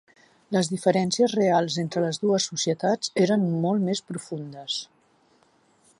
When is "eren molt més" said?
3.27-4.03